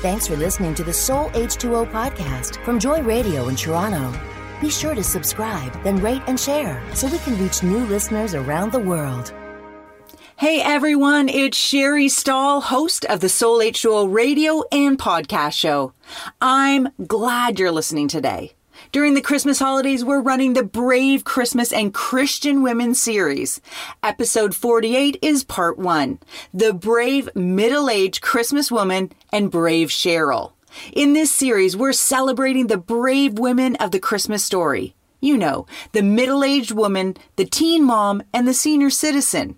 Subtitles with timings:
[0.00, 4.16] Thanks for listening to the Soul H2O podcast from Joy Radio in Toronto.
[4.60, 8.70] Be sure to subscribe, then rate and share so we can reach new listeners around
[8.70, 9.34] the world.
[10.36, 15.92] Hey everyone, it's Sherry Stahl, host of the Soul H2O radio and podcast show.
[16.40, 18.52] I'm glad you're listening today.
[18.92, 23.60] During the Christmas holidays, we're running the Brave Christmas and Christian Women series.
[24.02, 26.18] Episode 48 is part one
[26.54, 30.52] The Brave Middle Aged Christmas Woman and Brave Cheryl.
[30.92, 34.94] In this series, we're celebrating the brave women of the Christmas story.
[35.20, 39.56] You know, the middle aged woman, the teen mom, and the senior citizen.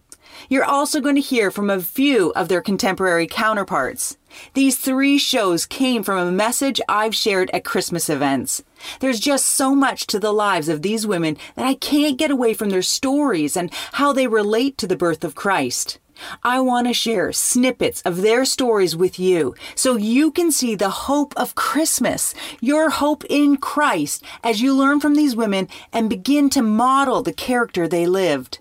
[0.50, 4.18] You're also going to hear from a few of their contemporary counterparts.
[4.54, 8.60] These three shows came from a message I've shared at Christmas events.
[8.98, 12.52] There's just so much to the lives of these women that I can't get away
[12.52, 16.00] from their stories and how they relate to the birth of Christ.
[16.42, 20.90] I want to share snippets of their stories with you so you can see the
[20.90, 26.50] hope of Christmas, your hope in Christ, as you learn from these women and begin
[26.50, 28.58] to model the character they lived.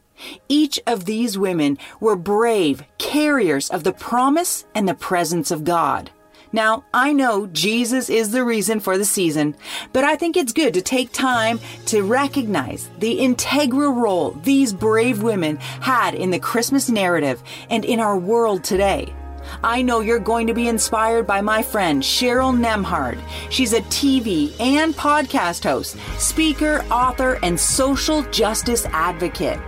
[0.47, 6.11] Each of these women were brave carriers of the promise and the presence of God.
[6.51, 9.55] Now, I know Jesus is the reason for the season,
[9.93, 15.21] but I think it's good to take time to recognize the integral role these brave
[15.21, 19.13] women had in the Christmas narrative and in our world today.
[19.64, 23.19] I know you're going to be inspired by my friend Cheryl Nembhard.
[23.50, 29.59] She's a TV and podcast host, speaker, author, and social justice advocate.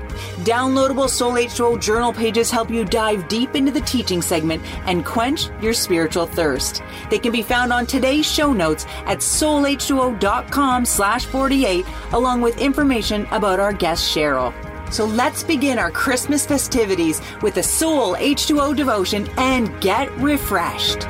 [0.43, 5.49] Downloadable Soul H2O journal pages help you dive deep into the teaching segment and quench
[5.61, 6.83] your spiritual thirst.
[7.09, 13.25] They can be found on today's show notes at soulh2o.com slash 48 along with information
[13.31, 14.53] about our guest Cheryl.
[14.91, 21.07] So let's begin our Christmas festivities with a Soul H2O devotion and get refreshed.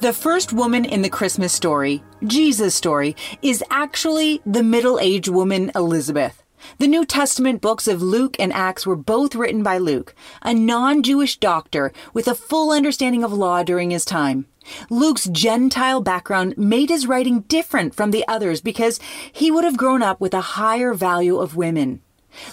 [0.00, 5.70] The first woman in the Christmas story, Jesus' story, is actually the middle aged woman
[5.74, 6.43] Elizabeth.
[6.78, 11.02] The New Testament books of Luke and Acts were both written by Luke, a non
[11.02, 14.46] Jewish doctor with a full understanding of law during his time.
[14.90, 18.98] Luke's Gentile background made his writing different from the others because
[19.32, 22.00] he would have grown up with a higher value of women.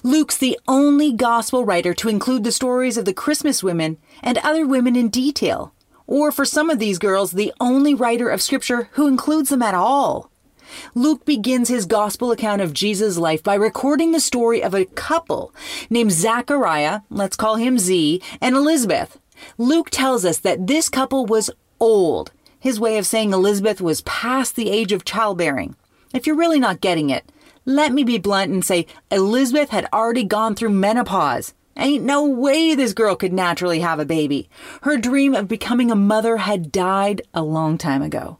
[0.03, 4.65] Luke's the only gospel writer to include the stories of the Christmas women and other
[4.65, 5.73] women in detail.
[6.07, 9.73] Or for some of these girls, the only writer of scripture who includes them at
[9.73, 10.30] all.
[10.95, 15.53] Luke begins his gospel account of Jesus' life by recording the story of a couple
[15.89, 19.19] named Zachariah, let's call him Z, and Elizabeth.
[19.57, 21.49] Luke tells us that this couple was
[21.79, 22.31] old.
[22.59, 25.75] His way of saying Elizabeth was past the age of childbearing.
[26.13, 27.31] If you're really not getting it,
[27.65, 31.53] let me be blunt and say Elizabeth had already gone through menopause.
[31.77, 34.49] Ain't no way this girl could naturally have a baby.
[34.81, 38.37] Her dream of becoming a mother had died a long time ago.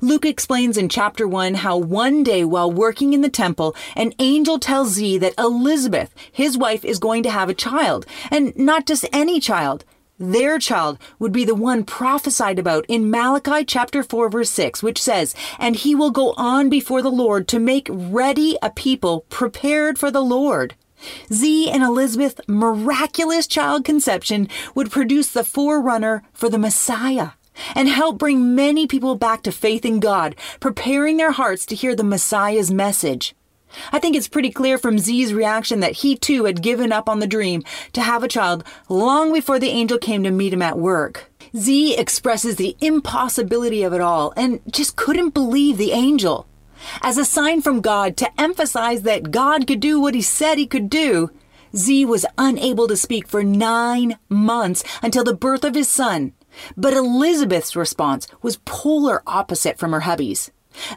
[0.00, 4.58] Luke explains in chapter 1 how one day while working in the temple, an angel
[4.58, 8.06] tells Z that Elizabeth, his wife, is going to have a child.
[8.30, 9.84] And not just any child.
[10.18, 15.02] Their child would be the one prophesied about in Malachi chapter 4 verse 6, which
[15.02, 19.98] says, And he will go on before the Lord to make ready a people prepared
[19.98, 20.74] for the Lord.
[21.30, 27.32] Z and Elizabeth's miraculous child conception would produce the forerunner for the Messiah
[27.74, 31.94] and help bring many people back to faith in God, preparing their hearts to hear
[31.94, 33.34] the Messiah's message.
[33.92, 37.18] I think it's pretty clear from Z's reaction that he too had given up on
[37.18, 37.62] the dream
[37.92, 41.30] to have a child long before the angel came to meet him at work.
[41.56, 46.46] Z expresses the impossibility of it all and just couldn't believe the angel.
[47.02, 50.66] As a sign from God to emphasize that God could do what he said he
[50.66, 51.30] could do,
[51.74, 56.32] Z was unable to speak for nine months until the birth of his son.
[56.76, 60.50] But Elizabeth's response was polar opposite from her hubby's.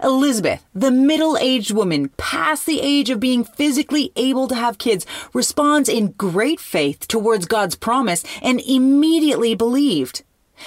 [0.04, 5.06] Elizabeth, the middle aged woman past the age of being physically able to have kids,
[5.34, 10.24] responds in great faith towards God's promise and immediately believed.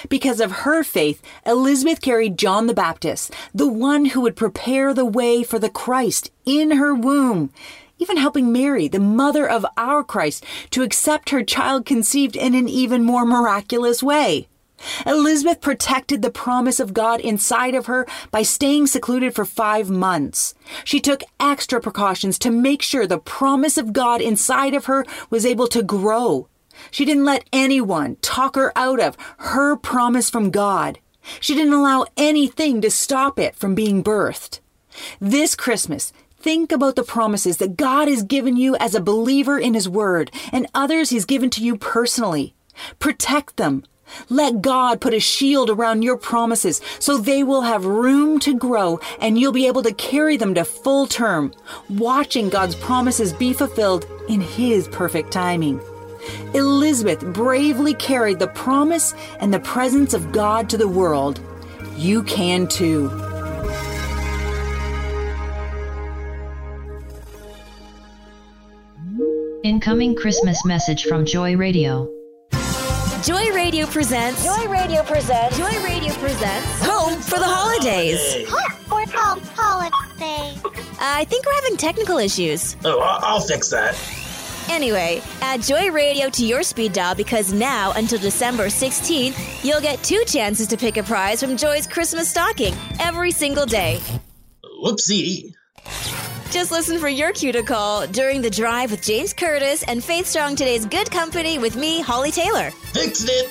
[0.09, 5.05] Because of her faith, Elizabeth carried John the Baptist, the one who would prepare the
[5.05, 7.51] way for the Christ, in her womb,
[7.99, 12.67] even helping Mary, the mother of our Christ, to accept her child conceived in an
[12.67, 14.47] even more miraculous way.
[15.05, 20.53] Elizabeth protected the promise of God inside of her by staying secluded for five months.
[20.83, 25.45] She took extra precautions to make sure the promise of God inside of her was
[25.45, 26.47] able to grow.
[26.91, 30.99] She didn't let anyone talk her out of her promise from God.
[31.39, 34.59] She didn't allow anything to stop it from being birthed.
[35.19, 36.11] This Christmas,
[36.43, 40.29] Think about the promises that God has given you as a believer in His Word
[40.51, 42.53] and others He's given to you personally.
[42.99, 43.85] Protect them.
[44.29, 48.99] Let God put a shield around your promises so they will have room to grow
[49.19, 51.53] and you'll be able to carry them to full term,
[51.89, 55.79] watching God's promises be fulfilled in His perfect timing.
[56.53, 61.41] Elizabeth bravely carried the promise and the presence of God to the world.
[61.97, 63.09] You can too.
[69.63, 72.22] Incoming Christmas message from Joy Radio.
[73.23, 74.43] Joy Radio presents.
[74.43, 75.57] Joy Radio presents.
[75.57, 76.67] Joy Radio presents.
[76.81, 78.51] Home for the holidays.
[78.91, 80.61] We're called holidays.
[80.99, 82.75] I think we're having technical issues.
[82.83, 83.97] Oh, I'll, I'll fix that.
[84.69, 90.03] Anyway, add Joy Radio to your speed dial because now until December 16th, you'll get
[90.03, 94.01] two chances to pick a prize from Joy's Christmas stocking every single day.
[94.83, 95.53] Whoopsie.
[96.53, 100.27] Just listen for your cue to call during the drive with James Curtis and Faith
[100.27, 102.69] Strong today's Good Company with me, Holly Taylor.
[102.69, 103.49] Fixed it.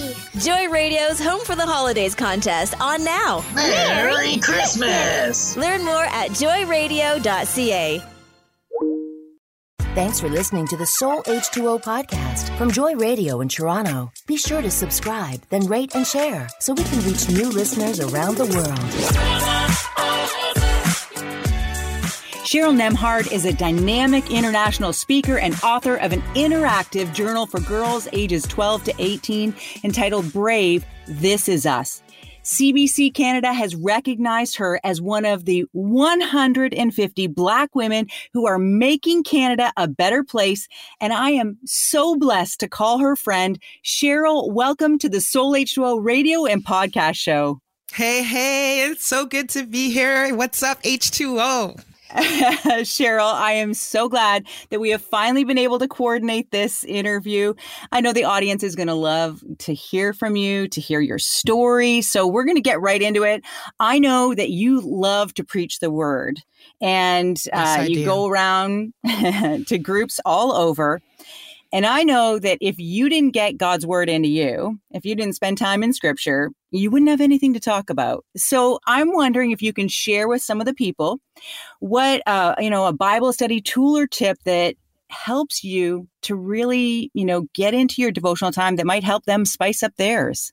[0.00, 0.14] Yay!
[0.40, 3.44] Joy Radio's Home for the Holidays contest on now.
[3.54, 5.54] Merry Christmas.
[5.58, 8.02] Learn more at joyradio.ca.
[9.94, 14.10] Thanks for listening to the Soul H2O podcast from Joy Radio in Toronto.
[14.26, 18.38] Be sure to subscribe, then rate and share so we can reach new listeners around
[18.38, 18.80] the world.
[22.44, 28.06] Cheryl Nembhard is a dynamic international speaker and author of an interactive journal for girls
[28.12, 32.02] ages 12 to 18 entitled Brave This Is Us.
[32.42, 39.22] CBC Canada has recognized her as one of the 150 Black women who are making
[39.22, 40.68] Canada a better place.
[41.00, 43.58] And I am so blessed to call her friend.
[43.82, 47.60] Cheryl, welcome to the Soul H2O radio and podcast show.
[47.90, 50.36] Hey, hey, it's so good to be here.
[50.36, 51.93] What's up, H2O?
[52.14, 57.54] Cheryl, I am so glad that we have finally been able to coordinate this interview.
[57.92, 61.18] I know the audience is going to love to hear from you, to hear your
[61.18, 62.02] story.
[62.02, 63.42] So we're going to get right into it.
[63.80, 66.40] I know that you love to preach the word
[66.80, 68.04] and uh, Yes, you do.
[68.04, 68.92] go around
[69.66, 71.00] to groups all over.
[71.74, 75.34] And I know that if you didn't get God's word into you, if you didn't
[75.34, 78.24] spend time in scripture, you wouldn't have anything to talk about.
[78.36, 81.18] So I'm wondering if you can share with some of the people
[81.80, 84.76] what, uh, you know, a Bible study tool or tip that
[85.08, 89.44] helps you to really, you know, get into your devotional time that might help them
[89.44, 90.52] spice up theirs.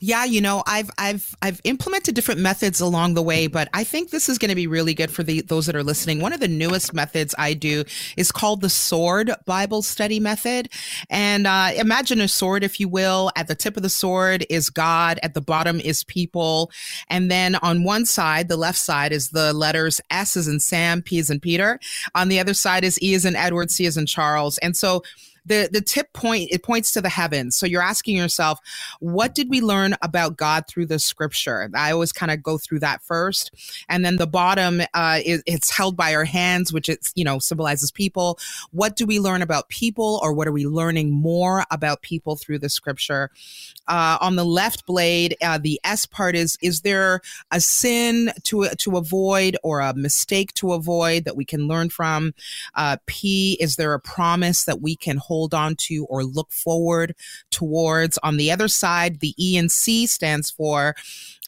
[0.00, 4.10] Yeah, you know, I've I've I've implemented different methods along the way, but I think
[4.10, 6.20] this is going to be really good for the those that are listening.
[6.20, 7.84] One of the newest methods I do
[8.16, 10.70] is called the Sword Bible Study Method,
[11.10, 13.30] and uh, imagine a sword, if you will.
[13.36, 16.70] At the tip of the sword is God, at the bottom is people,
[17.08, 21.02] and then on one side, the left side, is the letters S as in Sam,
[21.02, 21.78] P as in Peter.
[22.14, 25.02] On the other side is E as in Edward, C as in Charles, and so
[25.48, 27.56] the the tip point it points to the heavens.
[27.56, 28.60] So you're asking yourself
[29.00, 31.70] what did we learn about god through the scripture?
[31.74, 33.50] I always kind of go through that first.
[33.88, 37.38] And then the bottom uh is, it's held by our hands which it's you know
[37.38, 38.38] symbolizes people.
[38.70, 42.58] What do we learn about people or what are we learning more about people through
[42.60, 43.30] the scripture?
[43.88, 48.68] Uh, on the left blade uh, the s part is is there a sin to
[48.76, 52.34] to avoid or a mistake to avoid that we can learn from?
[52.74, 57.14] Uh, P, is there a promise that we can hold on to or look forward
[57.50, 58.18] towards?
[58.18, 60.94] On the other side, the E and C stands for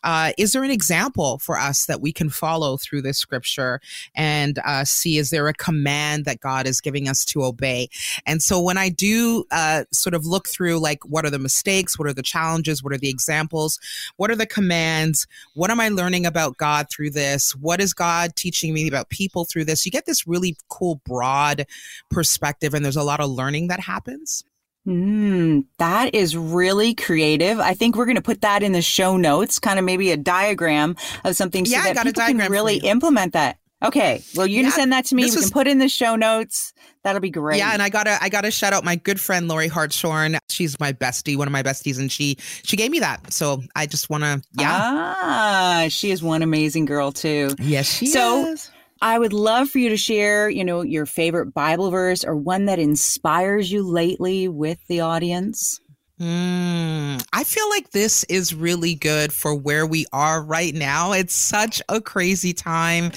[0.03, 3.81] uh, is there an example for us that we can follow through this scripture
[4.14, 7.88] and uh, see is there a command that god is giving us to obey?
[8.26, 11.99] And so when i do uh, sort of look through like what are the mistakes?
[11.99, 12.83] What are the challenges?
[12.83, 13.79] What are the examples?
[14.17, 15.26] What are the commands?
[15.55, 17.55] What am i learning about god through this?
[17.57, 19.85] What is god teaching me about people through this?
[19.85, 21.67] You get this really cool broad
[22.11, 24.45] perspective and there's a lot of learning that happens
[24.89, 27.59] Mm, that is really creative.
[27.61, 30.17] I think we're going to put that in the show notes, kind of maybe a
[30.17, 33.59] diagram of something so Yeah, I that people diagram can really implement that.
[33.85, 34.23] Okay.
[34.35, 35.25] Well, you can send that to me.
[35.25, 36.73] We this can put in the show notes.
[37.05, 37.59] That'll be great.
[37.59, 40.39] Yeah, and I gotta I gotta shout out my good friend Lori Hartshorn.
[40.49, 43.33] She's my bestie, one of my besties, and she she gave me that.
[43.35, 44.71] So I just wanna yeah.
[44.73, 47.50] Ah, she is one amazing girl too.
[47.59, 48.71] yes, she So- is.
[49.02, 52.66] I would love for you to share, you know, your favorite Bible verse or one
[52.66, 55.80] that inspires you lately with the audience.
[56.21, 61.12] Mm, I feel like this is really good for where we are right now.
[61.12, 63.12] It's such a crazy time,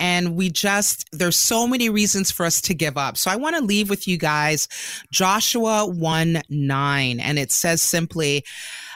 [0.00, 3.16] and we just, there's so many reasons for us to give up.
[3.16, 4.66] So I want to leave with you guys
[5.12, 8.44] Joshua 1 9, and it says simply,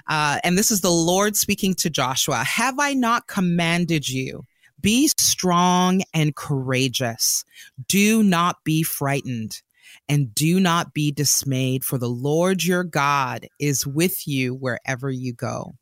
[0.09, 4.45] uh, and this is the Lord speaking to Joshua Have I not commanded you?
[4.83, 7.45] Be strong and courageous.
[7.89, 9.63] Do not be frightened
[10.09, 15.33] and do not be dismayed, for the Lord your God is with you wherever you
[15.33, 15.75] go.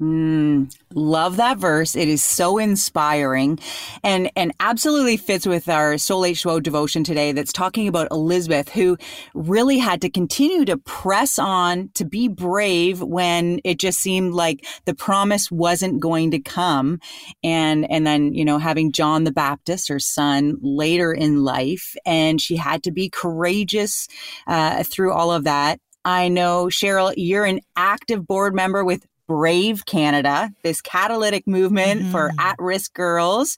[0.00, 1.96] Mm, love that verse.
[1.96, 3.58] It is so inspiring
[4.04, 8.96] and, and absolutely fits with our Soul H2O devotion today that's talking about Elizabeth, who
[9.34, 14.64] really had to continue to press on to be brave when it just seemed like
[14.84, 17.00] the promise wasn't going to come.
[17.42, 22.40] And, and then, you know, having John the Baptist, her son, later in life, and
[22.40, 24.06] she had to be courageous
[24.46, 25.80] uh, through all of that.
[26.04, 32.10] I know, Cheryl, you're an active board member with Brave Canada, this catalytic movement mm-hmm.
[32.10, 33.56] for at risk girls.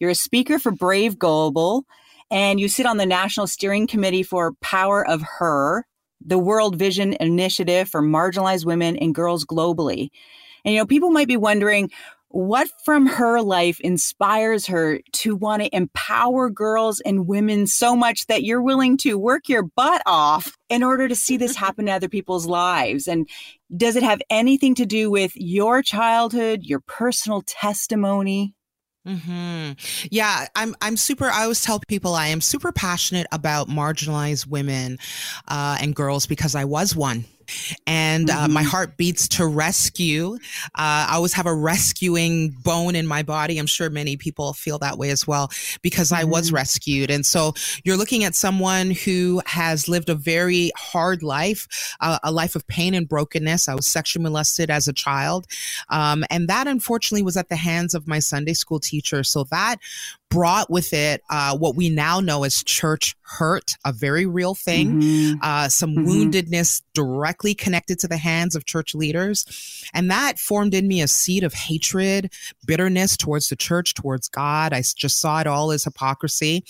[0.00, 1.84] You're a speaker for Brave Global,
[2.30, 5.86] and you sit on the National Steering Committee for Power of Her,
[6.24, 10.10] the World Vision Initiative for marginalized women and girls globally.
[10.64, 11.90] And, you know, people might be wondering,
[12.32, 18.26] what from her life inspires her to want to empower girls and women so much
[18.26, 21.92] that you're willing to work your butt off in order to see this happen to
[21.92, 23.06] other people's lives?
[23.06, 23.28] And
[23.76, 28.54] does it have anything to do with your childhood, your personal testimony?
[29.04, 29.72] Hmm.
[30.12, 30.76] Yeah, I'm.
[30.80, 31.24] I'm super.
[31.24, 34.98] I always tell people I am super passionate about marginalized women
[35.48, 37.24] uh, and girls because I was one
[37.86, 38.52] and uh, mm-hmm.
[38.52, 40.34] my heart beats to rescue.
[40.74, 43.58] Uh, I always have a rescuing bone in my body.
[43.58, 45.50] I'm sure many people feel that way as well
[45.82, 46.20] because mm-hmm.
[46.20, 46.56] I was mm-hmm.
[46.56, 47.10] rescued.
[47.10, 51.66] And so you're looking at someone who has lived a very hard life,
[52.00, 53.68] uh, a life of pain and brokenness.
[53.68, 55.46] I was sexually molested as a child.
[55.88, 59.22] Um, and that unfortunately was at the hands of my Sunday school teacher.
[59.24, 59.76] So that
[60.32, 65.00] brought with it uh, what we now know as church hurt, a very real thing,
[65.00, 65.38] mm-hmm.
[65.42, 66.08] uh, some mm-hmm.
[66.08, 66.82] woundedness
[67.32, 69.46] directly connected to the hands of church leaders.
[69.94, 72.30] And that formed in me a seed of hatred,
[72.66, 74.74] bitterness towards the church, towards God.
[74.74, 76.62] I just saw it all as hypocrisy.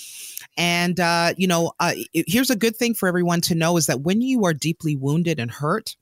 [0.56, 4.02] And, uh, you know, uh, here's a good thing for everyone to know is that
[4.02, 5.96] when you are deeply wounded and hurt,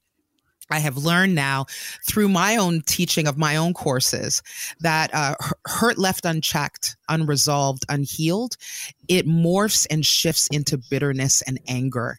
[0.70, 1.66] I have learned now
[2.06, 4.42] through my own teaching of my own courses
[4.80, 5.34] that uh,
[5.66, 8.56] hurt left unchecked, unresolved, unhealed
[9.10, 12.18] it morphs and shifts into bitterness and anger.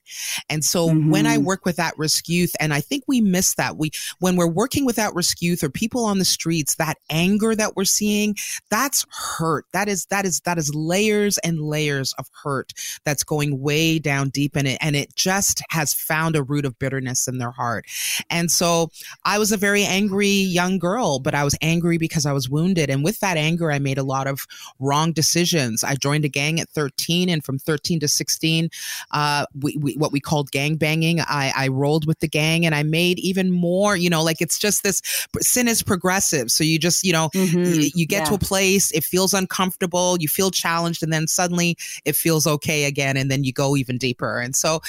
[0.50, 1.10] And so mm-hmm.
[1.10, 1.46] when I mm-hmm.
[1.46, 4.86] work with at risk youth, and I think we miss that, we when we're working
[4.86, 8.36] with at risk youth or people on the streets, that anger that we're seeing,
[8.70, 9.66] that's hurt.
[9.72, 12.74] That is that is that is layers and layers of hurt
[13.06, 16.78] that's going way down deep in it, and it just has found a root of
[16.78, 17.86] bitterness in their heart.
[18.30, 18.90] And so
[19.26, 22.90] I was a very angry young girl, but I was angry because I was wounded,
[22.90, 24.48] and with that anger, I made a lot of
[24.80, 25.84] wrong decisions.
[25.84, 28.70] I joined a gang at 13 and from 13 to 16
[29.12, 32.74] uh, we, we, what we called gang banging I, I rolled with the gang and
[32.74, 35.02] i made even more you know like it's just this
[35.40, 37.58] sin is progressive so you just you know mm-hmm.
[37.60, 38.26] you, you, get yeah.
[38.26, 42.86] to a place it feels uncomfortable you feel challenged and then suddenly it feels okay
[42.86, 44.82] again and then you go even deeper and so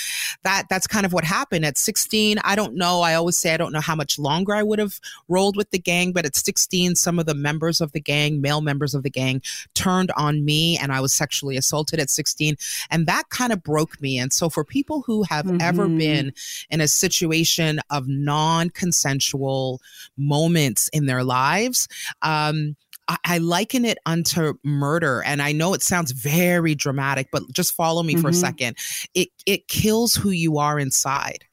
[0.42, 3.56] that that's kind of what happened at 16 i don't know i always say i
[3.56, 6.94] don't know how much longer i would have rolled with the gang but at 16
[6.94, 9.42] some of the members of the gang male members of the gang
[9.74, 12.56] turned on me and i was sexually assaulted at 16.
[12.90, 14.18] And that kind of broke me.
[14.18, 15.60] And so for people who have mm-hmm.
[15.60, 16.32] ever been
[16.70, 19.80] in a situation of non consensual
[20.16, 21.88] moments in their lives,
[22.22, 22.76] um,
[23.08, 25.22] I, liken it unto murder.
[25.24, 28.22] And I know it sounds very dramatic, but just follow me mm-hmm.
[28.22, 28.40] for a mm-hmm.
[28.40, 28.78] second.
[29.14, 31.44] It it kills who you are inside.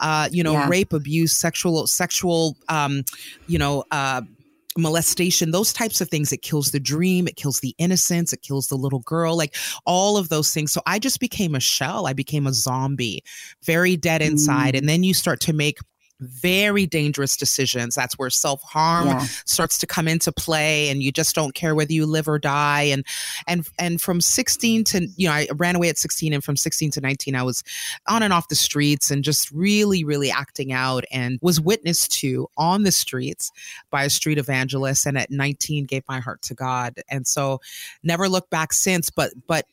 [0.00, 0.68] Uh, you know, yeah.
[0.68, 3.04] rape, abuse, sexual, sexual, um,
[3.46, 4.22] you know, uh,
[4.76, 6.32] molestation, those types of things.
[6.32, 10.16] It kills the dream, it kills the innocence, it kills the little girl, like all
[10.16, 10.72] of those things.
[10.72, 12.06] So I just became a shell.
[12.06, 13.22] I became a zombie,
[13.64, 14.74] very dead inside.
[14.74, 14.78] Mm.
[14.78, 15.78] And then you start to make
[16.20, 17.94] very dangerous decisions.
[17.94, 19.26] That's where self harm yeah.
[19.44, 22.82] starts to come into play, and you just don't care whether you live or die.
[22.82, 23.06] And
[23.46, 26.90] and and from 16 to you know, I ran away at 16, and from 16
[26.92, 27.62] to 19, I was
[28.08, 32.48] on and off the streets and just really, really acting out, and was witnessed to
[32.56, 33.52] on the streets
[33.90, 35.06] by a street evangelist.
[35.06, 37.60] And at 19, gave my heart to God, and so
[38.02, 39.10] never looked back since.
[39.10, 39.66] But but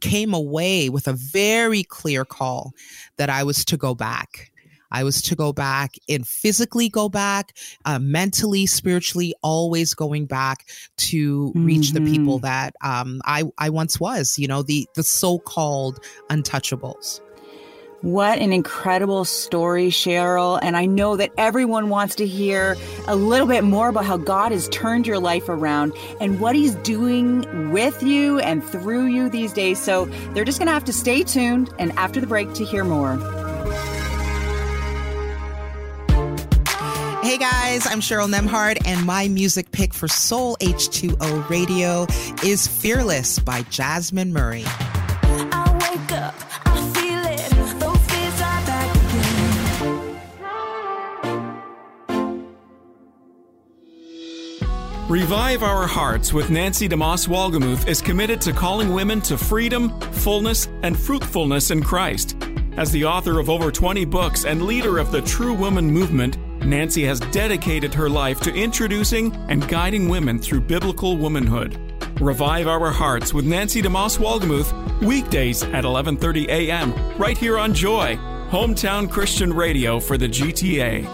[0.00, 2.72] came away with a very clear call
[3.18, 4.51] that I was to go back
[4.92, 10.68] I was to go back and physically go back, uh, mentally, spiritually, always going back
[10.98, 12.04] to reach mm-hmm.
[12.04, 12.46] the people mm-hmm.
[12.46, 15.98] that um, I, I once was, you know, the, the so called
[16.30, 17.20] untouchables.
[18.02, 20.58] What an incredible story, Cheryl.
[20.60, 24.50] And I know that everyone wants to hear a little bit more about how God
[24.50, 29.52] has turned your life around and what He's doing with you and through you these
[29.52, 29.78] days.
[29.78, 32.82] So they're just going to have to stay tuned and after the break to hear
[32.82, 33.41] more.
[37.42, 42.06] Guys, I'm Cheryl Nembhard, and my music pick for Soul H2O Radio
[42.44, 44.64] is Fearless by Jasmine Murray.
[55.08, 60.68] Revive Our Hearts with Nancy DeMoss Wolgemuth is committed to calling women to freedom, fullness,
[60.84, 62.36] and fruitfulness in Christ.
[62.76, 67.04] As the author of over 20 books and leader of the True Woman movement, Nancy
[67.04, 71.78] has dedicated her life to introducing and guiding women through biblical womanhood.
[72.20, 76.94] Revive Our Hearts with Nancy DeMoss Wolgemuth, weekdays at 11:30 a.m.
[77.18, 78.16] right here on Joy,
[78.50, 81.08] hometown Christian radio for the GTA.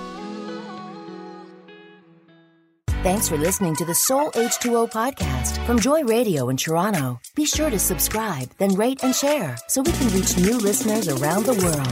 [3.03, 7.21] Thanks for listening to the Soul H2O podcast from Joy Radio in Toronto.
[7.37, 11.47] Be sure to subscribe, then rate and share so we can reach new listeners around
[11.47, 11.87] the world.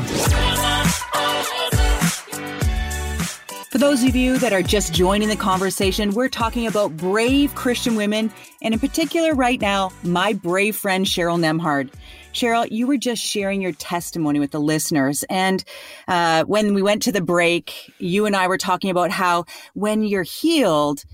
[3.76, 7.94] For those of you that are just joining the conversation, we're talking about brave Christian
[7.94, 11.92] women, and in particular, right now, my brave friend Cheryl Nembhard.
[12.32, 15.24] Cheryl, you were just sharing your testimony with the listeners.
[15.28, 15.62] And
[16.08, 20.04] uh, when we went to the break, you and I were talking about how when
[20.04, 21.04] you're healed,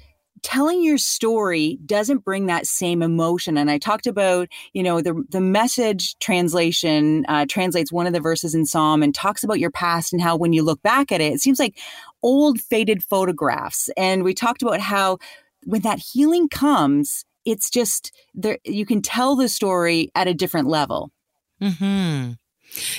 [0.42, 3.56] telling your story doesn't bring that same emotion.
[3.56, 8.20] And I talked about, you know, the the message translation uh, translates one of the
[8.20, 11.20] verses in Psalm and talks about your past and how when you look back at
[11.20, 11.78] it, it seems like
[12.22, 13.88] old faded photographs.
[13.96, 15.18] And we talked about how
[15.64, 20.68] when that healing comes, it's just there you can tell the story at a different
[20.68, 21.11] level
[21.61, 22.32] hmm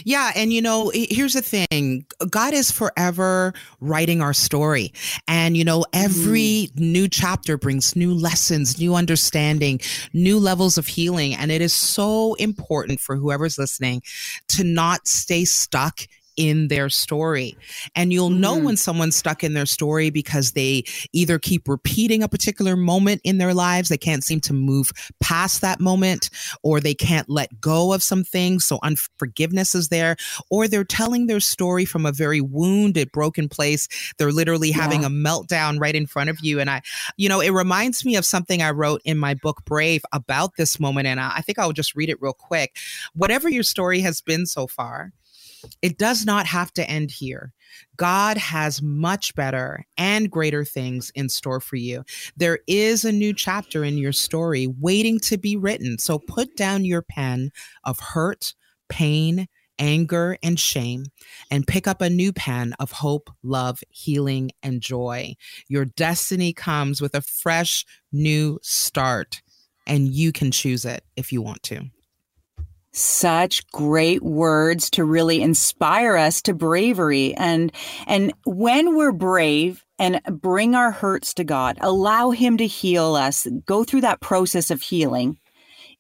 [0.04, 0.32] Yeah.
[0.36, 4.94] And, you know, here's the thing God is forever writing our story.
[5.28, 6.76] And, you know, every mm.
[6.76, 9.80] new chapter brings new lessons, new understanding,
[10.14, 11.36] new levels of healing.
[11.36, 14.02] And it is so important for whoever's listening
[14.50, 16.02] to not stay stuck
[16.36, 17.58] in their story.
[17.96, 18.42] And you'll mm-hmm.
[18.42, 23.22] know when someone's stuck in their story because they either keep repeating a particular moment
[23.24, 26.30] in their lives, they can't seem to move past that moment,
[26.64, 28.66] or they can't let go of some things.
[28.66, 30.16] So unforgiveness is there,
[30.50, 33.88] or they're telling their story from a very wounded, broken place.
[34.18, 34.82] They're literally yeah.
[34.82, 36.60] having a meltdown right in front of you.
[36.60, 36.82] And I,
[37.18, 40.80] you know, it reminds me of something I wrote in my book, Brave, about this
[40.80, 41.08] moment.
[41.08, 42.78] And I think I'll just read it real quick.
[43.14, 45.12] Whatever your story has been so far,
[45.82, 47.52] it does not have to end here.
[47.98, 52.04] God has much better and greater things in store for you.
[52.38, 55.98] There is a new chapter in your story waiting to be written.
[55.98, 57.52] So put down your pen
[57.84, 58.54] of hurt,
[58.90, 59.48] pain,
[59.80, 61.06] anger, and shame,
[61.50, 65.36] and pick up a new pen of hope, love, healing, and joy.
[65.68, 69.42] Your destiny comes with a fresh new start,
[69.88, 71.86] and you can choose it if you want to.
[72.94, 77.34] Such great words to really inspire us to bravery.
[77.36, 77.72] And,
[78.06, 83.48] and when we're brave and bring our hurts to God, allow Him to heal us,
[83.66, 85.38] go through that process of healing,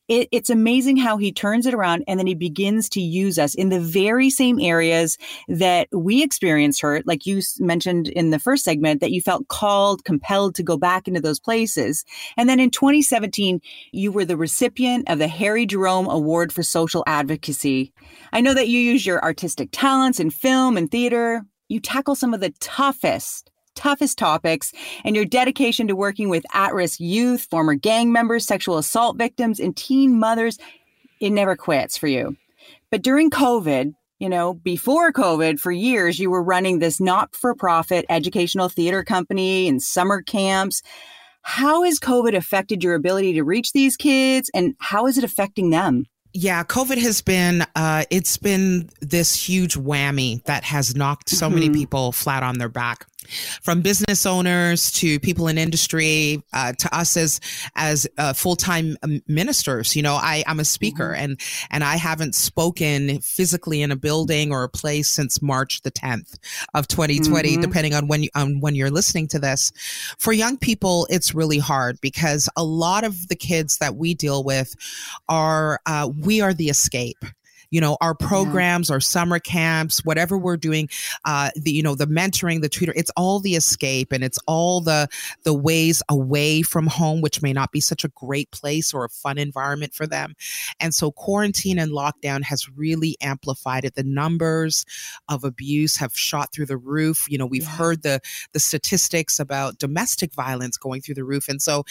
[0.07, 3.55] it, it's amazing how he turns it around and then he begins to use us
[3.55, 8.63] in the very same areas that we experienced hurt, like you mentioned in the first
[8.63, 12.03] segment, that you felt called, compelled to go back into those places.
[12.35, 13.61] And then in 2017,
[13.91, 17.93] you were the recipient of the Harry Jerome Award for Social Advocacy.
[18.33, 21.45] I know that you use your artistic talents in film and theater.
[21.69, 24.71] You tackle some of the toughest toughest topics
[25.03, 29.59] and your dedication to working with at risk youth, former gang members, sexual assault victims,
[29.59, 30.57] and teen mothers,
[31.19, 32.35] it never quits for you.
[32.91, 37.53] But during COVID, you know, before COVID, for years, you were running this not for
[37.55, 40.81] profit educational theater company and summer camps.
[41.41, 45.71] How has COVID affected your ability to reach these kids and how is it affecting
[45.71, 46.05] them?
[46.35, 51.55] Yeah, COVID has been uh, it's been this huge whammy that has knocked so mm-hmm.
[51.55, 53.05] many people flat on their back
[53.61, 57.39] from business owners to people in industry uh, to us as
[57.75, 61.23] as uh, full-time um, ministers you know i i'm a speaker mm-hmm.
[61.23, 65.91] and and i haven't spoken physically in a building or a place since march the
[65.91, 66.37] 10th
[66.73, 67.61] of 2020 mm-hmm.
[67.61, 69.71] depending on when you on when you're listening to this
[70.17, 74.43] for young people it's really hard because a lot of the kids that we deal
[74.43, 74.75] with
[75.29, 77.23] are uh, we are the escape
[77.73, 78.93] you know, our programs, yeah.
[78.93, 80.87] our summer camps, whatever we're doing,
[81.25, 84.79] uh, the, you know, the mentoring, the tutor, it's all the escape and it's all
[84.79, 85.07] the,
[85.43, 89.09] the ways away from home, which may not be such a great place or a
[89.09, 90.35] fun environment for them.
[90.79, 93.95] And so quarantine and lockdown has really amplified it.
[93.95, 94.85] The numbers
[95.27, 97.25] of abuse have shot through the roof.
[97.27, 97.69] You know, we've yeah.
[97.69, 98.19] heard the,
[98.51, 101.49] the statistics about domestic violence going through the roof.
[101.49, 101.85] And so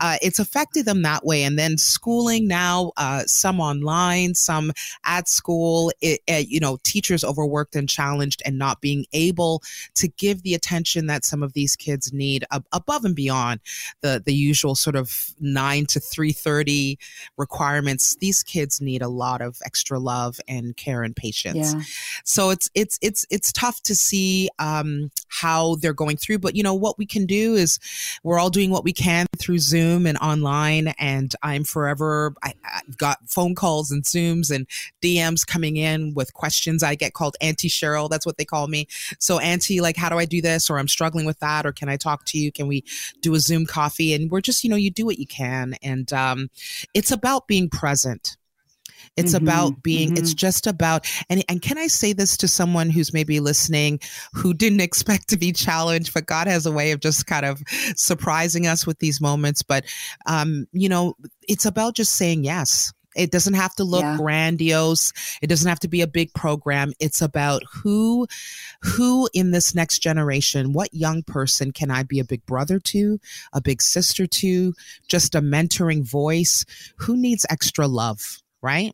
[0.00, 1.42] uh, it's affected them that way.
[1.42, 4.72] And then schooling now, uh, some online, some
[5.04, 9.62] at at school, it, uh, you know, teachers overworked and challenged and not being able
[9.94, 13.60] to give the attention that some of these kids need ab- above and beyond
[14.00, 16.98] the the usual sort of 9 to 3:30
[17.36, 18.16] requirements.
[18.16, 21.74] These kids need a lot of extra love and care and patience.
[21.74, 21.82] Yeah.
[22.24, 26.62] So it's it's it's it's tough to see um, how they're going through, but you
[26.62, 27.78] know what we can do is
[28.22, 32.34] we're all doing what we can through Zoom and online, and I'm forever.
[32.42, 34.66] I, I've got phone calls and Zooms and
[35.02, 36.82] DMs coming in with questions.
[36.82, 38.08] I get called Auntie Cheryl.
[38.08, 38.86] That's what they call me.
[39.18, 40.70] So Auntie, like, how do I do this?
[40.70, 41.66] Or I'm struggling with that.
[41.66, 42.52] Or can I talk to you?
[42.52, 42.84] Can we
[43.20, 44.14] do a Zoom coffee?
[44.14, 46.50] And we're just, you know, you do what you can, and um,
[46.94, 48.36] it's about being present.
[49.16, 50.36] It's Mhm, about being, it's mhm.
[50.36, 54.00] just about, and, and can I say this to someone who's maybe listening
[54.32, 57.62] who didn't expect to be challenged, but God has a way of just kind of
[57.96, 59.62] surprising us with these moments.
[59.62, 59.84] But,
[60.26, 61.14] um, you know,
[61.48, 62.92] it's about just saying yes.
[63.16, 64.16] It doesn't have to look Yeah.
[64.16, 65.12] grandiose.
[65.42, 66.92] It doesn't have to be a big program.
[67.00, 68.26] It's about who,
[68.82, 73.18] who in this next generation, what young person can I be a big brother to,
[73.52, 74.74] a big sister to,
[75.08, 76.64] just a mentoring voice?
[76.96, 78.92] Who needs extra love, right?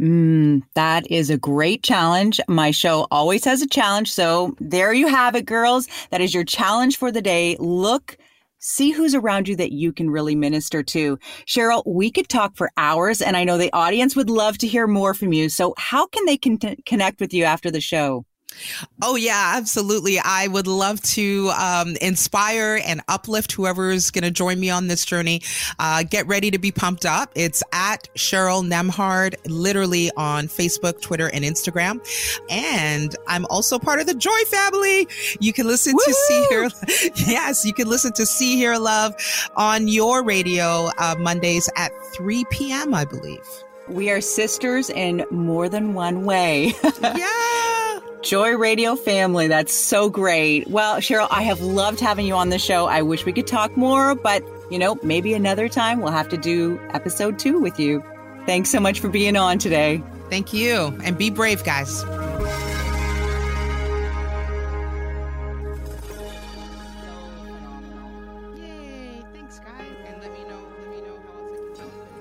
[0.00, 2.40] Mm, that is a great challenge.
[2.46, 4.12] My show always has a challenge.
[4.12, 5.88] So there you have it, girls.
[6.10, 7.56] That is your challenge for the day.
[7.58, 8.16] Look,
[8.58, 11.18] see who's around you that you can really minister to.
[11.46, 14.86] Cheryl, we could talk for hours, and I know the audience would love to hear
[14.86, 15.48] more from you.
[15.48, 18.24] So, how can they con- connect with you after the show?
[19.02, 20.18] Oh, yeah, absolutely.
[20.18, 24.88] I would love to um, inspire and uplift whoever is going to join me on
[24.88, 25.42] this journey.
[25.78, 27.30] Uh, get ready to be pumped up.
[27.34, 32.00] It's at Cheryl Nembhard, literally on Facebook, Twitter, and Instagram.
[32.50, 35.06] And I'm also part of the Joy family.
[35.40, 36.70] You can listen to See Here.
[37.26, 39.14] yes, you can listen to See Here Love
[39.56, 43.46] on your radio uh, Mondays at 3 p.m., I believe.
[43.88, 46.74] We are sisters in more than one way.
[47.02, 47.67] yeah.
[48.22, 49.48] Joy Radio family.
[49.48, 50.68] That's so great.
[50.68, 52.86] Well, Cheryl, I have loved having you on the show.
[52.86, 56.36] I wish we could talk more, but you know, maybe another time we'll have to
[56.36, 58.02] do episode two with you.
[58.44, 60.02] Thanks so much for being on today.
[60.30, 60.98] Thank you.
[61.04, 62.04] And be brave, guys.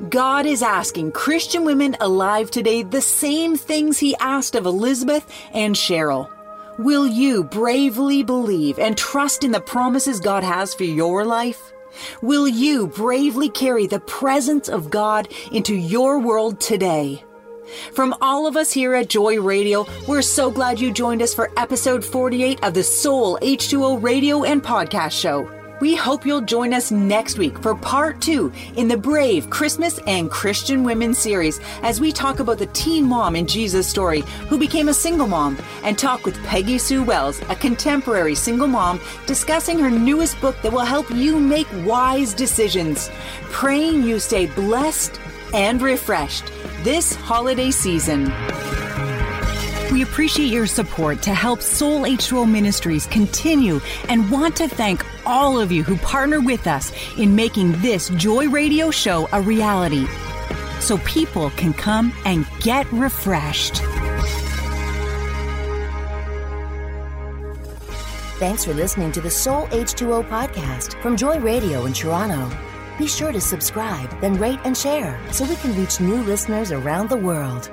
[0.09, 5.75] God is asking Christian women alive today the same things he asked of Elizabeth and
[5.75, 6.29] Cheryl.
[6.77, 11.73] Will you bravely believe and trust in the promises God has for your life?
[12.21, 17.23] Will you bravely carry the presence of God into your world today?
[17.91, 21.51] From all of us here at Joy Radio, we're so glad you joined us for
[21.57, 25.56] episode 48 of the Soul H2O radio and podcast show.
[25.79, 30.31] We hope you'll join us next week for part two in the Brave Christmas and
[30.31, 34.89] Christian Women series as we talk about the teen mom in Jesus' story who became
[34.89, 39.91] a single mom and talk with Peggy Sue Wells, a contemporary single mom, discussing her
[39.91, 43.11] newest book that will help you make wise decisions.
[43.51, 45.19] Praying you stay blessed
[45.53, 48.33] and refreshed this holiday season.
[49.91, 55.59] We appreciate your support to help Soul H2O Ministries continue and want to thank all
[55.59, 60.07] of you who partner with us in making this Joy Radio show a reality
[60.79, 63.81] so people can come and get refreshed.
[68.39, 72.49] Thanks for listening to the Soul H2O podcast from Joy Radio in Toronto.
[72.97, 77.09] Be sure to subscribe, then rate and share so we can reach new listeners around
[77.09, 77.69] the world.